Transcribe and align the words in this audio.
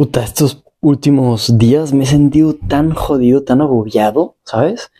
Puta, 0.00 0.24
estos 0.24 0.64
últimos 0.80 1.58
días 1.58 1.92
me 1.92 2.04
he 2.04 2.06
sentido 2.06 2.54
tan 2.54 2.94
jodido, 2.94 3.44
tan 3.44 3.60
agobiado, 3.60 4.38
¿sabes? 4.44 4.90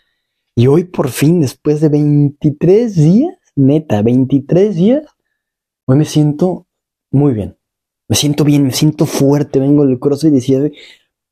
Y 0.55 0.67
hoy 0.67 0.85
por 0.85 1.09
fin, 1.09 1.41
después 1.41 1.81
de 1.81 1.89
23 1.89 2.95
días, 2.95 3.35
neta, 3.57 4.03
23 4.03 4.77
días, 4.77 5.07
hoy 5.87 5.97
me 5.97 6.05
siento 6.05 6.67
muy 7.11 7.33
bien. 7.33 7.57
Me 8.09 8.17
siento 8.17 8.45
bien, 8.45 8.65
me 8.65 8.73
siento 8.73 9.07
fuerte, 9.07 9.59
vengo 9.59 9.87
del 9.87 9.99
CrossFit 9.99 10.33
y 10.33 10.35
decía, 10.35 10.61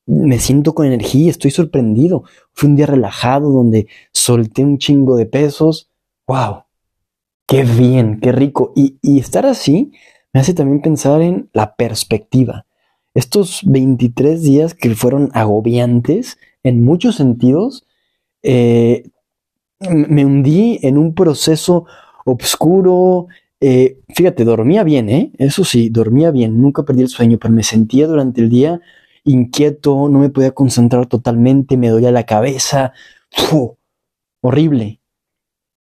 me 0.07 0.39
siento 0.39 0.75
con 0.75 0.87
energía, 0.87 1.31
estoy 1.31 1.51
sorprendido. 1.51 2.25
Fue 2.55 2.71
un 2.71 2.77
día 2.77 2.87
relajado 2.87 3.51
donde 3.51 3.87
solté 4.13 4.65
un 4.65 4.79
chingo 4.79 5.15
de 5.15 5.27
pesos. 5.27 5.91
¡Wow! 6.27 6.63
¡Qué 7.47 7.65
bien, 7.65 8.19
qué 8.21 8.33
rico! 8.33 8.73
Y, 8.75 8.97
y 9.03 9.19
estar 9.19 9.45
así 9.45 9.93
me 10.33 10.41
hace 10.41 10.55
también 10.55 10.81
pensar 10.81 11.21
en 11.21 11.51
la 11.53 11.77
perspectiva 11.77 12.65
estos 13.15 13.63
23 13.65 14.43
días 14.43 14.75
que 14.75 14.95
fueron 14.95 15.31
agobiantes 15.35 16.39
en 16.63 16.85
muchos 16.85 17.17
sentidos, 17.17 17.87
eh, 18.43 19.11
me 19.81 20.25
hundí 20.25 20.79
en 20.83 20.99
un 20.99 21.15
proceso 21.15 21.87
oscuro. 22.25 23.27
Eh, 23.61 23.99
fíjate, 24.15 24.45
dormía 24.45 24.85
bien, 24.85 25.09
¿eh? 25.09 25.33
Eso 25.39 25.65
sí, 25.65 25.89
dormía 25.89 26.31
bien, 26.31 26.61
nunca 26.61 26.85
perdí 26.85 27.03
el 27.03 27.09
sueño, 27.09 27.39
pero 27.41 27.53
me 27.55 27.63
sentía 27.63 28.07
durante 28.07 28.41
el 28.41 28.51
día 28.51 28.81
inquieto, 29.25 30.09
no 30.09 30.19
me 30.19 30.31
podía 30.31 30.53
concentrar 30.53 31.07
totalmente, 31.07 31.77
me 31.77 31.89
dolía 31.89 32.11
la 32.11 32.27
cabeza. 32.27 32.93
Horrible. 34.41 35.01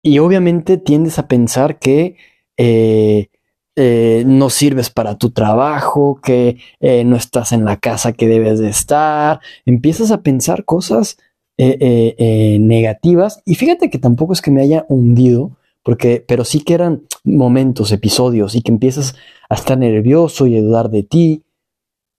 Y 0.02 0.18
obviamente 0.18 0.76
tiendes 0.76 1.18
a 1.18 1.28
pensar 1.28 1.78
que 1.78 2.16
eh, 2.56 3.28
eh, 3.76 4.22
no 4.26 4.50
sirves 4.50 4.90
para 4.90 5.18
tu 5.18 5.30
trabajo, 5.30 6.20
que 6.22 6.58
eh, 6.80 7.04
no 7.04 7.16
estás 7.16 7.52
en 7.52 7.64
la 7.64 7.76
casa 7.78 8.12
que 8.12 8.28
debes 8.28 8.58
de 8.60 8.68
estar, 8.68 9.40
empiezas 9.66 10.10
a 10.10 10.22
pensar 10.22 10.64
cosas 10.64 11.16
eh, 11.56 12.56
negativas. 12.60 13.42
Y 13.44 13.54
fíjate 13.56 13.90
que 13.90 13.98
tampoco 13.98 14.32
es 14.32 14.42
que 14.42 14.50
me 14.50 14.62
haya 14.62 14.84
hundido, 14.88 15.56
porque, 15.82 16.24
pero 16.26 16.44
sí 16.44 16.60
que 16.60 16.74
eran 16.74 17.02
momentos, 17.24 17.92
episodios 17.92 18.54
y 18.54 18.62
que 18.62 18.72
empiezas 18.72 19.16
a 19.48 19.54
estar 19.54 19.76
nervioso 19.76 20.46
y 20.46 20.56
a 20.56 20.62
dudar 20.62 20.90
de 20.90 21.02
ti, 21.02 21.42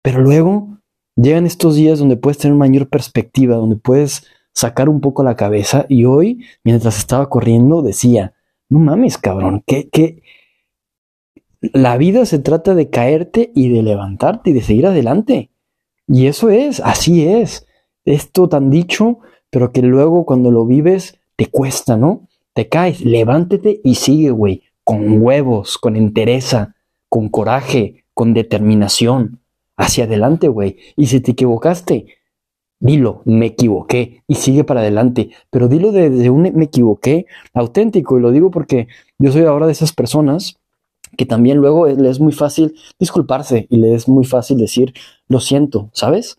pero 0.01 0.21
luego 0.21 0.77
llegan 1.15 1.45
estos 1.45 1.75
días 1.75 1.99
donde 1.99 2.17
puedes 2.17 2.37
tener 2.37 2.55
mayor 2.55 2.89
perspectiva, 2.89 3.55
donde 3.55 3.75
puedes 3.77 4.25
sacar 4.53 4.89
un 4.89 5.01
poco 5.01 5.23
la 5.23 5.35
cabeza 5.35 5.85
y 5.89 6.05
hoy, 6.05 6.45
mientras 6.63 6.97
estaba 6.97 7.29
corriendo, 7.29 7.81
decía, 7.81 8.33
no 8.69 8.79
mames, 8.79 9.17
cabrón, 9.17 9.63
¿qué, 9.65 9.89
qué, 9.89 10.21
la 11.73 11.97
vida 11.97 12.25
se 12.25 12.39
trata 12.39 12.75
de 12.75 12.89
caerte 12.89 13.51
y 13.55 13.69
de 13.69 13.83
levantarte 13.83 14.49
y 14.49 14.53
de 14.53 14.61
seguir 14.61 14.87
adelante. 14.87 15.49
Y 16.07 16.27
eso 16.27 16.49
es, 16.49 16.79
así 16.79 17.27
es. 17.27 17.65
Esto 18.05 18.47
tan 18.47 18.69
dicho, 18.69 19.19
pero 19.49 19.71
que 19.71 19.81
luego 19.81 20.25
cuando 20.25 20.51
lo 20.51 20.65
vives 20.65 21.19
te 21.35 21.47
cuesta, 21.47 21.97
¿no? 21.97 22.27
Te 22.53 22.69
caes, 22.69 23.01
levántate 23.01 23.81
y 23.83 23.95
sigue, 23.95 24.29
güey, 24.29 24.63
con 24.83 25.21
huevos, 25.21 25.77
con 25.77 25.95
entereza, 25.95 26.75
con 27.09 27.29
coraje, 27.29 28.05
con 28.13 28.33
determinación. 28.33 29.39
Hacia 29.77 30.05
adelante, 30.05 30.47
güey. 30.47 30.77
Y 30.95 31.07
si 31.07 31.19
te 31.19 31.31
equivocaste, 31.31 32.05
dilo, 32.79 33.21
me 33.25 33.47
equivoqué 33.47 34.23
y 34.25 34.35
sigue 34.35 34.63
para 34.63 34.79
adelante. 34.79 35.31
Pero 35.49 35.67
dilo 35.67 35.91
desde 35.91 36.29
un 36.29 36.43
me 36.53 36.65
equivoqué 36.65 37.25
auténtico. 37.53 38.17
Y 38.17 38.21
lo 38.21 38.31
digo 38.31 38.51
porque 38.51 38.87
yo 39.17 39.33
soy 39.33 39.43
ahora 39.43 39.65
de 39.65 39.73
esas 39.73 39.91
personas 39.91 40.57
que 41.15 41.25
también 41.25 41.57
luego 41.57 41.87
le 41.87 42.09
es 42.09 42.19
muy 42.19 42.33
fácil 42.33 42.75
disculparse 42.99 43.67
y 43.69 43.77
le 43.77 43.93
es 43.95 44.07
muy 44.07 44.25
fácil 44.25 44.57
decir 44.57 44.93
lo 45.27 45.39
siento, 45.39 45.89
¿sabes? 45.93 46.37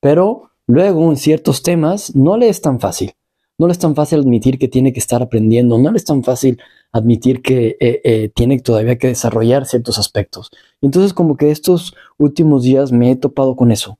Pero 0.00 0.50
luego 0.66 1.08
en 1.10 1.16
ciertos 1.16 1.62
temas 1.62 2.14
no 2.14 2.36
le 2.36 2.48
es 2.48 2.60
tan 2.60 2.80
fácil. 2.80 3.12
No 3.58 3.66
le 3.66 3.72
es 3.72 3.78
tan 3.78 3.96
fácil 3.96 4.20
admitir 4.20 4.58
que 4.58 4.68
tiene 4.68 4.92
que 4.92 5.00
estar 5.00 5.20
aprendiendo, 5.20 5.78
no 5.78 5.90
le 5.90 5.96
es 5.96 6.04
tan 6.04 6.22
fácil 6.22 6.60
admitir 6.92 7.42
que 7.42 7.76
eh, 7.80 8.00
eh, 8.04 8.30
tiene 8.34 8.60
todavía 8.60 8.98
que 8.98 9.08
desarrollar 9.08 9.66
ciertos 9.66 9.98
aspectos. 9.98 10.50
Entonces 10.80 11.12
como 11.12 11.36
que 11.36 11.50
estos 11.50 11.94
últimos 12.18 12.62
días 12.62 12.92
me 12.92 13.10
he 13.10 13.16
topado 13.16 13.56
con 13.56 13.72
eso. 13.72 13.98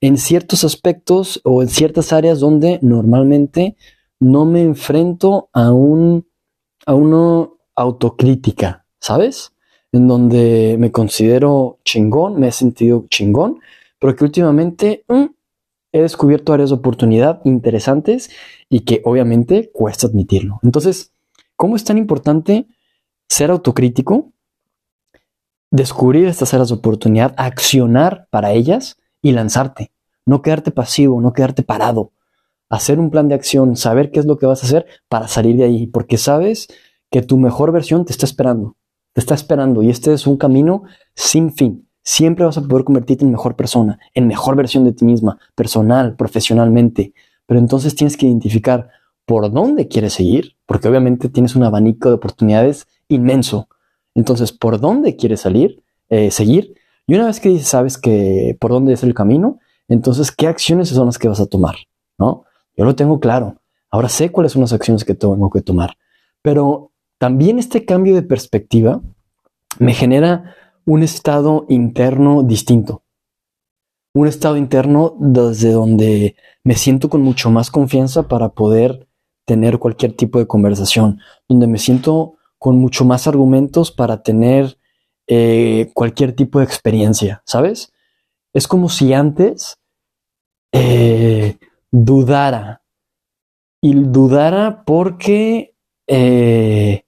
En 0.00 0.18
ciertos 0.18 0.62
aspectos 0.62 1.40
o 1.44 1.62
en 1.62 1.68
ciertas 1.68 2.12
áreas 2.12 2.38
donde 2.38 2.78
normalmente 2.82 3.76
no 4.20 4.44
me 4.44 4.62
enfrento 4.62 5.48
a 5.52 5.72
un 5.72 6.26
a 6.86 6.94
una 6.94 7.48
autocrítica, 7.74 8.86
¿sabes? 8.98 9.52
En 9.92 10.06
donde 10.06 10.76
me 10.78 10.92
considero 10.92 11.78
chingón, 11.84 12.38
me 12.38 12.48
he 12.48 12.52
sentido 12.52 13.06
chingón, 13.08 13.60
pero 13.98 14.14
que 14.14 14.24
últimamente 14.24 15.04
mm, 15.08 15.24
he 15.92 16.02
descubierto 16.02 16.52
áreas 16.52 16.70
de 16.70 16.76
oportunidad 16.76 17.40
interesantes 17.44 18.30
y 18.68 18.80
que 18.80 19.00
obviamente 19.04 19.70
cuesta 19.72 20.06
admitirlo. 20.06 20.60
Entonces, 20.62 21.12
¿cómo 21.56 21.76
es 21.76 21.84
tan 21.84 21.98
importante 21.98 22.68
ser 23.28 23.50
autocrítico, 23.50 24.32
descubrir 25.70 26.26
estas 26.26 26.52
áreas 26.54 26.68
de 26.68 26.76
oportunidad, 26.76 27.34
accionar 27.36 28.28
para 28.30 28.52
ellas 28.52 28.98
y 29.22 29.32
lanzarte? 29.32 29.92
No 30.26 30.42
quedarte 30.42 30.70
pasivo, 30.70 31.20
no 31.20 31.32
quedarte 31.32 31.62
parado. 31.62 32.12
Hacer 32.68 33.00
un 33.00 33.10
plan 33.10 33.28
de 33.28 33.34
acción, 33.34 33.76
saber 33.76 34.10
qué 34.10 34.20
es 34.20 34.26
lo 34.26 34.36
que 34.36 34.44
vas 34.44 34.62
a 34.62 34.66
hacer 34.66 34.84
para 35.08 35.26
salir 35.26 35.56
de 35.56 35.64
ahí, 35.64 35.86
porque 35.86 36.18
sabes 36.18 36.68
que 37.10 37.22
tu 37.22 37.38
mejor 37.38 37.72
versión 37.72 38.04
te 38.04 38.12
está 38.12 38.26
esperando 38.26 38.77
te 39.18 39.20
está 39.20 39.34
esperando 39.34 39.82
y 39.82 39.90
este 39.90 40.12
es 40.12 40.28
un 40.28 40.36
camino 40.36 40.84
sin 41.16 41.52
fin. 41.52 41.88
Siempre 42.04 42.44
vas 42.44 42.56
a 42.56 42.62
poder 42.62 42.84
convertirte 42.84 43.24
en 43.24 43.32
mejor 43.32 43.56
persona, 43.56 43.98
en 44.14 44.28
mejor 44.28 44.54
versión 44.54 44.84
de 44.84 44.92
ti 44.92 45.04
misma, 45.04 45.40
personal, 45.56 46.14
profesionalmente. 46.14 47.14
Pero 47.44 47.58
entonces 47.58 47.96
tienes 47.96 48.16
que 48.16 48.26
identificar 48.26 48.90
por 49.26 49.50
dónde 49.50 49.88
quieres 49.88 50.12
seguir, 50.12 50.54
porque 50.66 50.86
obviamente 50.86 51.28
tienes 51.28 51.56
un 51.56 51.64
abanico 51.64 52.08
de 52.08 52.14
oportunidades 52.14 52.86
inmenso. 53.08 53.68
Entonces, 54.14 54.52
¿por 54.52 54.78
dónde 54.78 55.16
quieres 55.16 55.40
salir, 55.40 55.82
eh, 56.10 56.30
seguir? 56.30 56.74
Y 57.08 57.16
una 57.16 57.26
vez 57.26 57.40
que 57.40 57.58
sabes 57.58 57.98
que 57.98 58.56
por 58.60 58.70
dónde 58.70 58.92
es 58.92 59.02
el 59.02 59.14
camino, 59.14 59.58
entonces, 59.88 60.30
¿qué 60.30 60.46
acciones 60.46 60.90
son 60.90 61.06
las 61.06 61.18
que 61.18 61.26
vas 61.26 61.40
a 61.40 61.46
tomar? 61.46 61.74
¿No? 62.18 62.44
Yo 62.76 62.84
lo 62.84 62.94
tengo 62.94 63.18
claro. 63.18 63.56
Ahora 63.90 64.08
sé 64.08 64.30
cuáles 64.30 64.52
son 64.52 64.62
las 64.62 64.72
acciones 64.72 65.04
que 65.04 65.14
tengo 65.14 65.50
que 65.50 65.60
tomar. 65.60 65.96
Pero 66.40 66.92
también 67.18 67.58
este 67.58 67.84
cambio 67.84 68.14
de 68.14 68.22
perspectiva 68.22 69.02
me 69.78 69.92
genera 69.92 70.54
un 70.84 71.02
estado 71.02 71.66
interno 71.68 72.42
distinto. 72.42 73.02
Un 74.14 74.26
estado 74.26 74.56
interno 74.56 75.16
desde 75.18 75.72
donde 75.72 76.36
me 76.64 76.74
siento 76.74 77.08
con 77.08 77.20
mucho 77.22 77.50
más 77.50 77.70
confianza 77.70 78.26
para 78.26 78.50
poder 78.50 79.06
tener 79.44 79.78
cualquier 79.78 80.14
tipo 80.14 80.38
de 80.38 80.46
conversación, 80.46 81.20
donde 81.48 81.66
me 81.66 81.78
siento 81.78 82.34
con 82.58 82.78
mucho 82.78 83.04
más 83.04 83.26
argumentos 83.26 83.92
para 83.92 84.22
tener 84.22 84.78
eh, 85.26 85.90
cualquier 85.94 86.34
tipo 86.34 86.58
de 86.58 86.64
experiencia, 86.64 87.42
¿sabes? 87.44 87.92
Es 88.52 88.66
como 88.66 88.88
si 88.88 89.12
antes 89.12 89.78
eh, 90.72 91.58
dudara. 91.90 92.82
Y 93.80 93.94
dudara 93.94 94.82
porque 94.84 95.74
eh, 96.06 97.04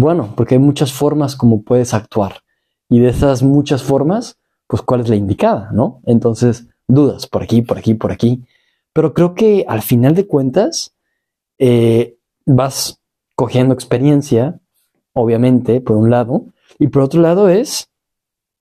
bueno, 0.00 0.34
porque 0.36 0.54
hay 0.54 0.58
muchas 0.60 0.92
formas 0.92 1.36
como 1.36 1.62
puedes 1.62 1.94
actuar. 1.94 2.42
Y 2.88 3.00
de 3.00 3.10
esas 3.10 3.42
muchas 3.42 3.82
formas, 3.82 4.38
pues 4.66 4.82
cuál 4.82 5.00
es 5.00 5.08
la 5.08 5.16
indicada, 5.16 5.70
¿no? 5.72 6.00
Entonces, 6.06 6.66
dudas 6.88 7.26
por 7.26 7.42
aquí, 7.42 7.62
por 7.62 7.78
aquí, 7.78 7.94
por 7.94 8.12
aquí. 8.12 8.44
Pero 8.92 9.14
creo 9.14 9.34
que 9.34 9.64
al 9.68 9.82
final 9.82 10.14
de 10.14 10.26
cuentas, 10.26 10.94
eh, 11.58 12.16
vas 12.46 13.00
cogiendo 13.36 13.74
experiencia, 13.74 14.58
obviamente, 15.12 15.80
por 15.80 15.96
un 15.96 16.10
lado, 16.10 16.46
y 16.78 16.88
por 16.88 17.02
otro 17.02 17.20
lado 17.20 17.48
es, 17.48 17.90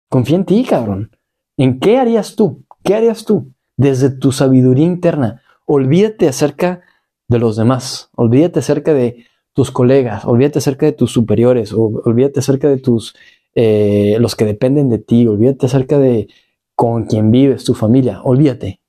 confía 0.09 0.37
en 0.37 0.45
ti, 0.45 0.65
cabrón. 0.65 1.11
¿En 1.57 1.81
qué 1.81 1.99
harías 1.99 2.37
tú? 2.37 2.65
¿Qué 2.83 2.95
harías 2.95 3.25
tú? 3.25 3.53
Desde 3.77 4.11
tu 4.11 4.33
sabiduría 4.33 4.87
interna. 4.87 5.43
Olvídate 5.67 6.29
acerca 6.29 6.83
de 7.29 7.39
los 7.39 7.57
demás. 7.57 8.11
Olvídate 8.15 8.61
acerca 8.61 8.95
de 8.95 9.27
tus 9.59 9.73
colegas, 9.73 10.25
olvídate 10.25 10.61
acerca 10.61 10.87
de 10.87 10.93
tus 10.93 11.11
superiores, 11.11 11.73
olvídate 11.73 12.39
acerca 12.39 12.69
de 12.69 12.77
tus, 12.77 13.17
eh, 13.57 14.17
los 14.21 14.37
que 14.37 14.45
dependen 14.45 14.89
de 14.89 15.01
ti, 15.01 15.27
olvídate 15.27 15.67
acerca 15.67 15.99
de 15.99 16.29
con 16.77 17.07
quien 17.07 17.33
vives, 17.33 17.65
tu 17.65 17.75
familia, 17.75 18.23
olvídate. 18.23 18.81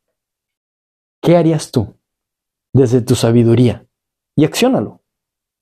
¿Qué 1.24 1.38
harías 1.38 1.72
tú 1.72 1.96
desde 2.72 3.02
tu 3.02 3.16
sabiduría? 3.16 3.88
Y 4.36 4.46
acciónalo, 4.46 5.02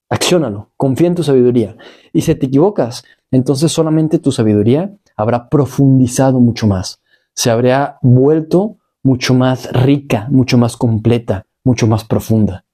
acciónalo, 0.10 0.72
confía 0.76 1.08
en 1.08 1.16
tu 1.16 1.24
sabiduría. 1.24 1.78
Y 2.12 2.24
si 2.24 2.36
te 2.36 2.48
equivocas, 2.48 3.06
entonces 3.32 3.72
solamente 3.72 4.20
tu 4.20 4.34
sabiduría 4.34 4.94
habrá 5.16 5.48
profundizado 5.48 6.42
mucho 6.42 6.68
más, 6.68 7.02
se 7.34 7.50
habrá 7.50 7.98
vuelto 8.02 8.76
mucho 9.04 9.34
más 9.34 9.72
rica, 9.72 10.28
mucho 10.30 10.58
más 10.58 10.76
completa, 10.76 11.46
mucho 11.64 11.88
más 11.88 12.04
profunda 12.04 12.66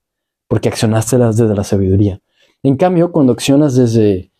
porque 0.53 0.69
accionaste 0.69 1.17
desde 1.17 1.55
la 1.55 1.63
sabiduría. 1.63 2.21
En 2.61 2.77
cambio, 2.77 3.11
cuando 3.11 3.33
accionas 3.33 3.75
desde 3.75 4.31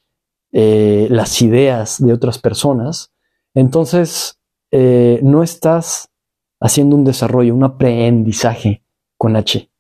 eh, 0.52 1.08
las 1.10 1.42
ideas 1.42 2.00
de 2.00 2.14
otras 2.14 2.38
personas, 2.38 3.12
entonces 3.56 4.40
eh, 4.70 5.20
no 5.24 5.42
estás 5.42 6.12
haciendo 6.60 6.96
un 6.96 7.04
desarrollo, 7.04 7.56
un 7.56 7.64
aprendizaje 7.64 8.84
con 9.18 9.36
H. 9.36 9.72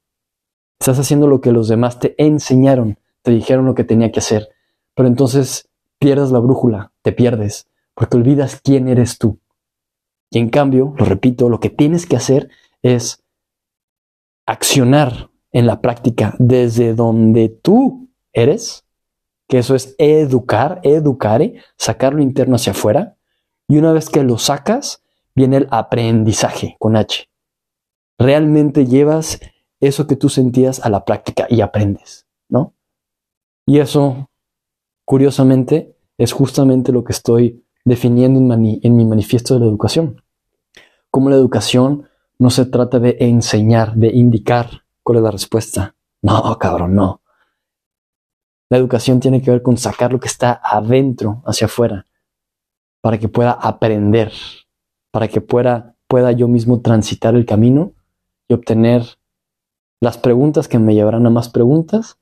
Estás 0.79 0.97
haciendo 0.97 1.27
lo 1.27 1.39
que 1.39 1.51
los 1.51 1.67
demás 1.67 1.99
te 1.99 2.15
enseñaron, 2.17 2.97
te 3.21 3.29
dijeron 3.29 3.67
lo 3.67 3.75
que 3.75 3.83
tenía 3.83 4.11
que 4.11 4.17
hacer, 4.17 4.49
pero 4.95 5.07
entonces 5.07 5.69
pierdes 5.99 6.31
la 6.31 6.39
brújula, 6.39 6.93
te 7.03 7.11
pierdes, 7.11 7.67
porque 7.93 8.17
olvidas 8.17 8.59
quién 8.63 8.87
eres 8.87 9.19
tú. 9.19 9.37
Y 10.31 10.39
en 10.39 10.49
cambio, 10.49 10.95
lo 10.97 11.05
repito, 11.05 11.47
lo 11.47 11.59
que 11.59 11.69
tienes 11.69 12.07
que 12.07 12.15
hacer 12.15 12.49
es 12.81 13.23
accionar 14.47 15.29
en 15.53 15.67
la 15.67 15.79
práctica 15.79 16.35
desde 16.39 16.93
donde 16.93 17.47
tú 17.47 18.09
eres, 18.33 18.85
que 19.47 19.59
eso 19.59 19.75
es 19.75 19.95
educar, 19.97 20.81
educare, 20.83 21.61
sacar 21.77 22.13
lo 22.13 22.21
interno 22.21 22.55
hacia 22.55 22.71
afuera, 22.71 23.15
y 23.67 23.77
una 23.77 23.93
vez 23.93 24.09
que 24.09 24.23
lo 24.23 24.37
sacas, 24.37 25.03
viene 25.35 25.57
el 25.57 25.67
aprendizaje 25.71 26.75
con 26.79 26.97
H. 26.97 27.29
Realmente 28.17 28.85
llevas 28.85 29.39
eso 29.79 30.07
que 30.07 30.15
tú 30.15 30.29
sentías 30.29 30.79
a 30.85 30.89
la 30.89 31.05
práctica 31.05 31.47
y 31.49 31.61
aprendes, 31.61 32.27
¿no? 32.49 32.73
Y 33.65 33.79
eso, 33.79 34.29
curiosamente, 35.05 35.95
es 36.17 36.31
justamente 36.31 36.91
lo 36.91 37.03
que 37.03 37.13
estoy 37.13 37.65
definiendo 37.85 38.39
en, 38.39 38.95
mi 38.95 39.05
manifiesto 39.05 39.53
de 39.53 39.61
la 39.61 39.65
educación. 39.65 40.21
Como 41.09 41.29
la 41.29 41.35
educación 41.35 42.07
no 42.39 42.49
se 42.49 42.65
trata 42.65 42.99
de 42.99 43.17
enseñar, 43.19 43.95
de 43.95 44.07
indicar 44.07 44.82
cuál 45.03 45.17
es 45.17 45.23
la 45.23 45.31
respuesta. 45.31 45.95
No, 46.21 46.57
cabrón, 46.57 46.95
no. 46.95 47.21
La 48.69 48.77
educación 48.77 49.19
tiene 49.19 49.41
que 49.41 49.51
ver 49.51 49.61
con 49.61 49.77
sacar 49.77 50.11
lo 50.11 50.19
que 50.19 50.27
está 50.27 50.59
adentro 50.63 51.43
hacia 51.45 51.65
afuera 51.65 52.07
para 53.01 53.19
que 53.19 53.27
pueda 53.27 53.51
aprender, 53.51 54.31
para 55.11 55.27
que 55.27 55.41
pueda, 55.41 55.95
pueda 56.07 56.31
yo 56.31 56.47
mismo 56.47 56.81
transitar 56.81 57.35
el 57.35 57.45
camino 57.45 57.91
y 58.47 58.53
obtener 58.53 59.03
las 59.99 60.17
preguntas 60.17 60.67
que 60.67 60.79
me 60.79 60.95
llevarán 60.95 61.25
a 61.25 61.29
más 61.29 61.49
preguntas 61.49 62.17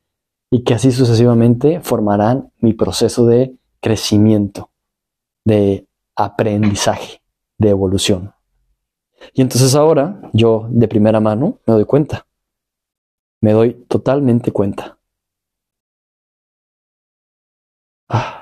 y 0.49 0.63
que 0.63 0.73
así 0.73 0.91
sucesivamente 0.91 1.79
formarán 1.81 2.51
mi 2.59 2.73
proceso 2.73 3.25
de 3.25 3.55
crecimiento, 3.79 4.71
de 5.45 5.87
aprendizaje, 6.15 7.21
de 7.57 7.69
evolución. 7.69 8.33
Y 9.33 9.41
entonces 9.41 9.75
ahora 9.75 10.19
yo 10.33 10.67
de 10.69 10.87
primera 10.87 11.19
mano 11.19 11.59
me 11.65 11.75
doy 11.75 11.85
cuenta, 11.85 12.25
me 13.41 13.51
doy 13.53 13.73
totalmente 13.89 14.51
cuenta. 14.51 14.97
Ah. 18.09 18.40